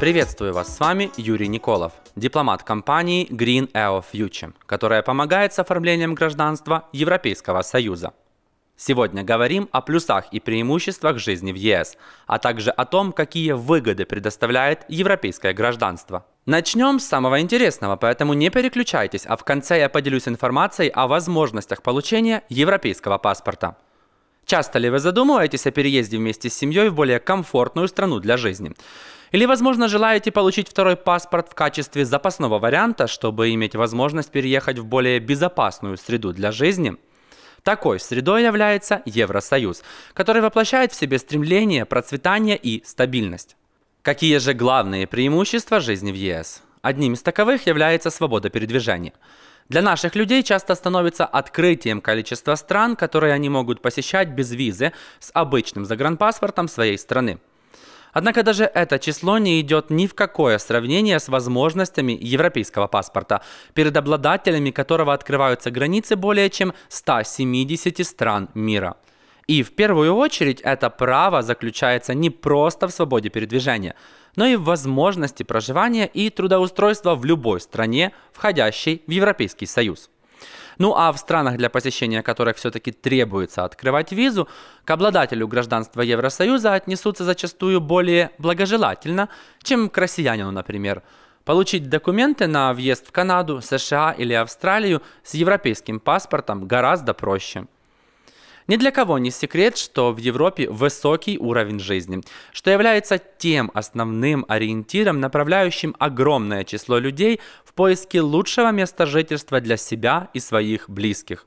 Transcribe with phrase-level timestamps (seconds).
[0.00, 6.14] Приветствую вас, с вами Юрий Николов, дипломат компании Green EO Future, которая помогает с оформлением
[6.14, 8.14] гражданства Европейского Союза.
[8.82, 14.06] Сегодня говорим о плюсах и преимуществах жизни в ЕС, а также о том, какие выгоды
[14.06, 16.24] предоставляет европейское гражданство.
[16.46, 21.82] Начнем с самого интересного, поэтому не переключайтесь, а в конце я поделюсь информацией о возможностях
[21.82, 23.76] получения европейского паспорта.
[24.46, 28.72] Часто ли вы задумываетесь о переезде вместе с семьей в более комфортную страну для жизни?
[29.30, 34.86] Или, возможно, желаете получить второй паспорт в качестве запасного варианта, чтобы иметь возможность переехать в
[34.86, 36.96] более безопасную среду для жизни?
[37.62, 39.82] Такой средой является Евросоюз,
[40.14, 43.56] который воплощает в себе стремление, процветание и стабильность.
[44.02, 46.62] Какие же главные преимущества жизни в ЕС?
[46.80, 49.12] Одним из таковых является свобода передвижения.
[49.68, 55.30] Для наших людей часто становится открытием количества стран, которые они могут посещать без визы с
[55.34, 57.38] обычным загранпаспортом своей страны.
[58.12, 63.42] Однако даже это число не идет ни в какое сравнение с возможностями европейского паспорта,
[63.74, 68.96] перед обладателями которого открываются границы более чем 170 стран мира.
[69.46, 73.96] И в первую очередь это право заключается не просто в свободе передвижения,
[74.36, 80.08] но и в возможности проживания и трудоустройства в любой стране, входящей в Европейский Союз.
[80.80, 84.48] Ну а в странах, для посещения которых все-таки требуется открывать визу,
[84.86, 89.28] к обладателю гражданства Евросоюза отнесутся зачастую более благожелательно,
[89.62, 91.02] чем к россиянину, например.
[91.44, 97.66] Получить документы на въезд в Канаду, США или Австралию с европейским паспортом гораздо проще.
[98.66, 102.22] Ни для кого не секрет, что в Европе высокий уровень жизни,
[102.52, 107.40] что является тем основным ориентиром, направляющим огромное число людей
[107.80, 111.46] поиске лучшего места жительства для себя и своих близких.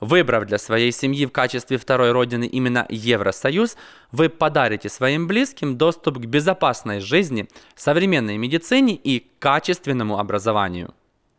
[0.00, 3.76] Выбрав для своей семьи в качестве второй родины именно Евросоюз,
[4.12, 10.94] вы подарите своим близким доступ к безопасной жизни, современной медицине и качественному образованию.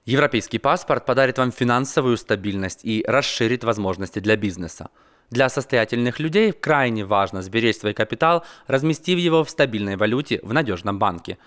[0.06, 4.90] Европейский паспорт подарит вам финансовую стабильность и расширит возможности для бизнеса.
[5.32, 11.00] Для состоятельных людей крайне важно сберечь свой капитал, разместив его в стабильной валюте в надежном
[11.00, 11.40] банке.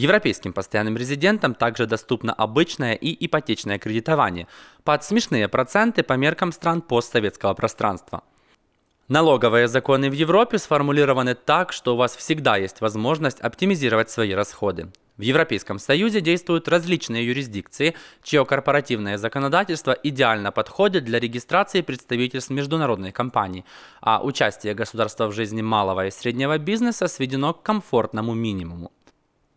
[0.00, 4.46] Европейским постоянным резидентам также доступно обычное и ипотечное кредитование
[4.82, 8.22] под смешные проценты по меркам стран постсоветского пространства.
[9.08, 14.88] Налоговые законы в Европе сформулированы так, что у вас всегда есть возможность оптимизировать свои расходы.
[15.18, 23.12] В Европейском Союзе действуют различные юрисдикции, чье корпоративное законодательство идеально подходит для регистрации представительств международной
[23.12, 23.66] компании,
[24.00, 28.92] а участие государства в жизни малого и среднего бизнеса сведено к комфортному минимуму.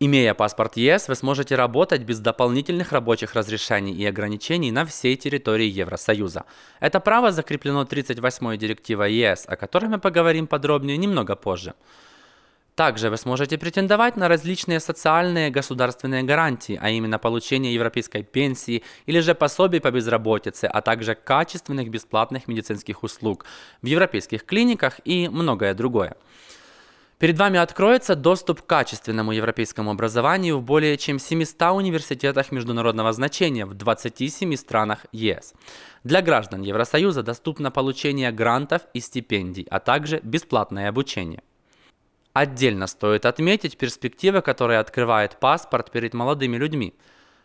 [0.06, 5.80] Имея паспорт ЕС, вы сможете работать без дополнительных рабочих разрешений и ограничений на всей территории
[5.82, 6.44] Евросоюза.
[6.82, 11.74] Это право закреплено 38-й директивой ЕС, о которой мы поговорим подробнее немного позже.
[12.76, 19.22] Также вы сможете претендовать на различные социальные государственные гарантии, а именно получение европейской пенсии или
[19.22, 23.46] же пособий по безработице, а также качественных бесплатных медицинских услуг
[23.82, 26.18] в европейских клиниках и многое другое.
[27.24, 33.66] Перед вами откроется доступ к качественному европейскому образованию в более чем 700 университетах международного значения
[33.66, 35.54] в 27 странах ЕС.
[36.04, 41.44] Для граждан Евросоюза доступно получение грантов и стипендий, а также бесплатное обучение.
[42.34, 46.94] Отдельно стоит отметить перспективы, которые открывает паспорт перед молодыми людьми.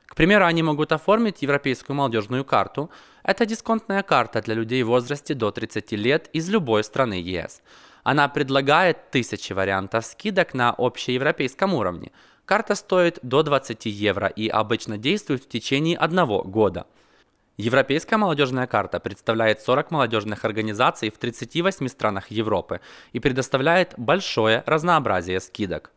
[0.07, 2.91] К примеру, они могут оформить европейскую молодежную карту.
[3.23, 7.63] Это дисконтная карта для людей в возрасте до 30 лет из любой страны ЕС.
[8.09, 12.11] Она предлагает тысячи вариантов скидок на общеевропейском уровне.
[12.47, 16.87] Карта стоит до 20 евро и обычно действует в течение одного года–
[17.59, 22.81] Европейская молодежная карта представляет 40 молодежных организаций в 38 странах Европы
[23.13, 25.91] и предоставляет большое разнообразие скидок.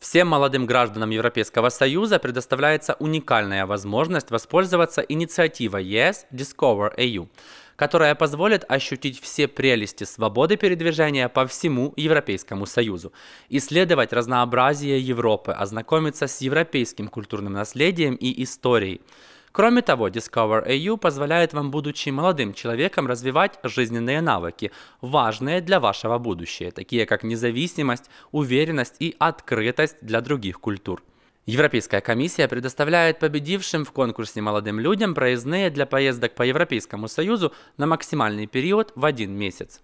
[0.00, 7.28] Всем молодым гражданам Европейского Союза предоставляется уникальная возможность воспользоваться инициативой ЕС Discover EU,
[7.76, 13.12] которая позволит ощутить все прелести свободы передвижения по всему Европейскому Союзу,
[13.50, 19.02] исследовать разнообразие Европы, ознакомиться с европейским культурным наследием и историей,
[19.52, 24.70] Кроме того, Discover EU позволяет вам, будучи молодым человеком, развивать жизненные навыки,
[25.00, 31.02] важные для вашего будущего, такие как независимость, уверенность и открытость для других культур.
[31.46, 37.86] Европейская комиссия предоставляет победившим в конкурсе молодым людям проездные для поездок по Европейскому Союзу на
[37.86, 39.80] максимальный период в один месяц.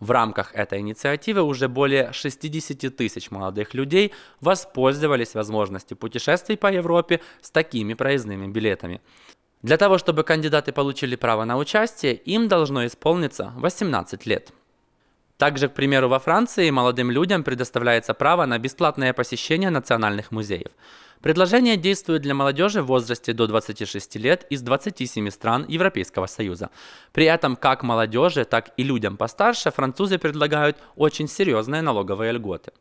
[0.00, 7.20] В рамках этой инициативы уже более 60 тысяч молодых людей воспользовались возможностью путешествий по Европе
[7.42, 9.02] с такими проездными билетами.
[9.60, 14.52] Для того, чтобы кандидаты получили право на участие, им должно исполниться 18 лет.
[15.36, 20.70] Также, к примеру, во Франции молодым людям предоставляется право на бесплатное посещение национальных музеев.
[21.22, 26.70] Предложение действует для молодежи в возрасте до 26 лет из 27 стран Европейского Союза.
[27.12, 32.72] При этом как молодежи, так и людям постарше французы предлагают очень серьезные налоговые льготы.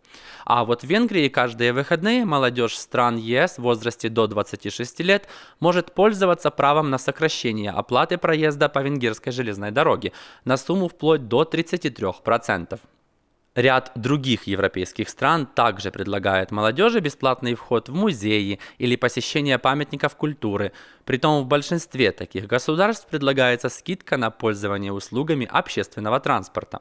[0.45, 5.27] А вот в Венгрии каждые выходные молодежь стран ЕС в возрасте до 26 лет
[5.59, 10.13] может пользоваться правом на сокращение оплаты проезда по венгерской железной дороге
[10.45, 12.79] на сумму вплоть до 33%.
[13.59, 20.71] Ряд других европейских стран также предлагает молодежи бесплатный вход в музеи или посещение памятников культуры.
[21.03, 26.79] Притом в большинстве таких государств предлагается скидка на пользование услугами общественного транспорта.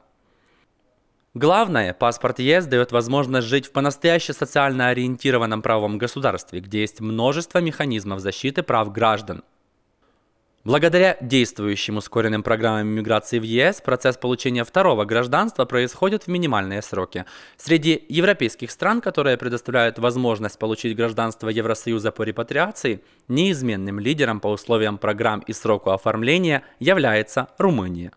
[1.33, 7.59] Главное, паспорт ЕС дает возможность жить в по-настоящему социально ориентированном правовом государстве, где есть множество
[7.59, 9.43] механизмов защиты прав граждан.
[10.65, 17.23] Благодаря действующим ускоренным программам миграции в ЕС процесс получения второго гражданства происходит в минимальные сроки.
[17.55, 24.97] Среди европейских стран, которые предоставляют возможность получить гражданство Евросоюза по репатриации, неизменным лидером по условиям
[24.97, 28.11] программ и сроку оформления является Румыния.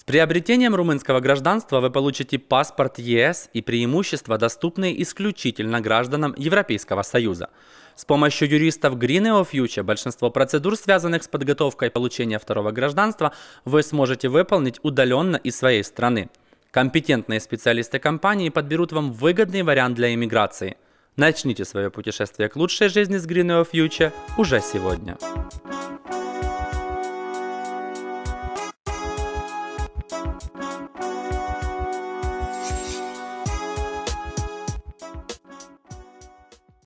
[0.00, 7.50] С приобретением румынского гражданства вы получите паспорт ЕС и преимущества, доступные исключительно гражданам Европейского Союза.
[7.96, 13.34] С помощью юристов Green Future большинство процедур, связанных с подготовкой получения второго гражданства,
[13.66, 16.30] вы сможете выполнить удаленно из своей страны.
[16.70, 20.78] Компетентные специалисты компании подберут вам выгодный вариант для иммиграции.
[21.16, 25.18] Начните свое путешествие к лучшей жизни с Green Future уже сегодня.